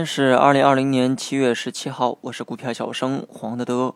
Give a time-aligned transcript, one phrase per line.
[0.00, 3.94] 天是二零二零年七月十七号，我是股票小生黄德德。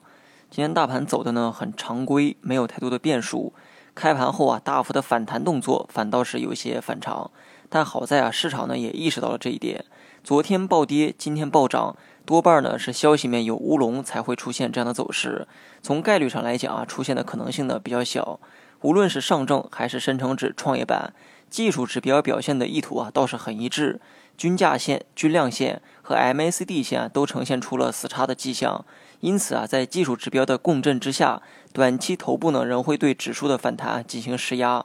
[0.50, 3.54] 今天大盘走的呢很常规，没有太多的变数。
[3.94, 7.30] 开盘后啊，大幅的反弹动作反倒是有些反常，
[7.70, 9.86] 但好在啊，市场呢也意识到了这一点。
[10.22, 11.96] 昨天暴跌，今天暴涨，
[12.26, 15.48] 多半呢是消息面有乌龙才会出现这样的走势。
[15.80, 18.38] 从概率上来讲啊，出现的可能性呢比较小。
[18.82, 21.14] 无论是上证还是深成指、创业板，
[21.54, 24.00] 技术指标表现的意图啊倒是很一致。
[24.36, 28.84] 均价线、均量线和 MACD 线都呈现出了死叉的迹象，
[29.20, 31.40] 因此啊，在技术指标的共振之下，
[31.72, 34.84] 短期头部呢仍会对指数的反弹进行施压。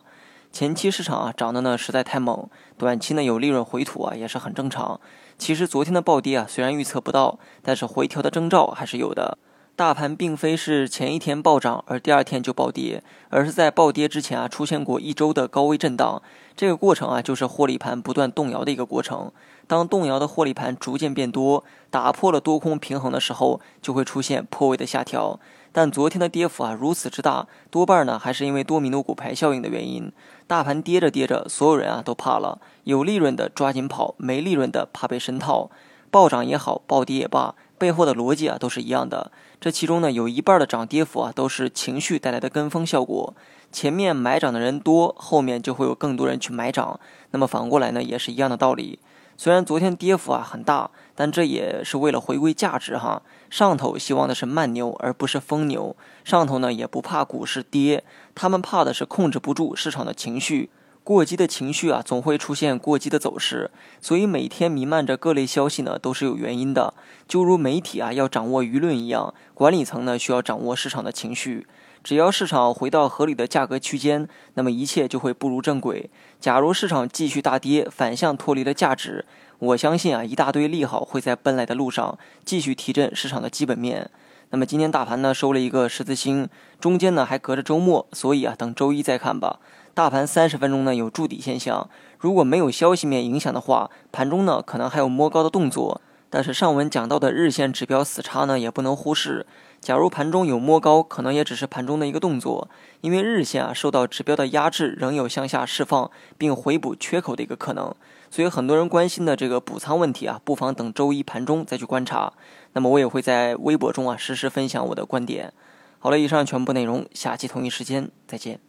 [0.52, 2.48] 前期市场啊涨得呢实在太猛，
[2.78, 5.02] 短期呢有利润回吐啊也是很正常。
[5.40, 9.40] 其实昨天的暴跌啊虽然预测不到，但是回调的征兆还是有的。
[9.80, 16.22] 大盘并非是前一天暴涨而第二天就暴跌，而是在暴跌之前啊出现过一周的高位震荡。
[16.54, 19.32] 这个过程啊就是获利盘不断动摇的一个过程。
[19.68, 25.40] 当动摇的获利盘逐渐变多，打破了多空平衡的时候，就会出现破位的下调。
[25.72, 30.12] 但昨天的跌幅啊如此之大，多半呢还是因为多米诺骨牌效应的原因。
[30.46, 35.72] 大盘跌着跌着，所有人啊都怕了，有利润的抓紧跑，没利润的怕被深套。
[36.12, 37.56] 暴涨也好，暴跌也罢。
[37.80, 43.34] 背后的逻辑啊都是一样的，这其中呢有一半的涨跌幅啊都是情绪带来的跟风效果。
[43.72, 47.00] 前面买涨的人多，后面就会有更多人去买涨。
[47.32, 49.00] 那么反过来呢也是一样的道理。
[49.38, 53.22] 虽然昨天跌幅啊很大，但这也是为了回归价值哈。
[53.50, 58.04] 上头希望的是慢牛而不是疯牛，上头呢也不怕股市跌，
[58.36, 60.70] 他们怕的是控制不住市场的情绪。
[61.10, 66.94] 过激的情绪啊，总会出现过激的走势，所以每天弥漫着各类消息呢，都是有原因的。
[67.28, 71.66] 就如媒体啊要掌握舆论一样，管理层呢需要掌握市场的情绪。
[72.04, 76.12] 只要市场回到合理的价格区间，那么一切就会步入正轨。
[76.40, 79.26] 假如市场继续大跌，反向脱离了价值，
[79.58, 84.12] 我相信啊，一大堆利好会在奔来的路上继续提振市场的基本面。
[84.52, 86.50] 那么今天大盘呢收了一个十字星，
[86.80, 89.60] 中间呢还隔着周末，所以啊等周一再看吧。
[89.94, 91.88] 大盘三十分钟呢有筑底现象，
[92.18, 96.02] 如果没有消息面影响的话，盘中呢可能还有摸高的动作。
[96.30, 99.46] 但是上文讲到的日线指标死叉呢也不能忽视。
[99.82, 102.70] 假如盘中有摸高，可能也只是盘中的一个动作，
[103.02, 107.96] 因为日线啊受到指标的压制，仍有向下释放并回补缺口的一个可能。
[108.30, 112.34] 所以很多人关心的这个补仓问题啊，不妨等周一盘中再去观察。
[112.74, 115.54] 那么我也会在微博中啊实时分享我的观点。
[115.98, 118.60] 好了，以上全部内容，下期同一时间再见。